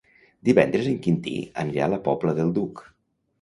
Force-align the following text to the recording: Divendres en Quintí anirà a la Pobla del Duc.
Divendres 0.47 0.87
en 0.91 0.95
Quintí 1.07 1.33
anirà 1.65 1.85
a 1.89 1.91
la 1.95 2.01
Pobla 2.09 2.35
del 2.41 2.51
Duc. 2.57 2.83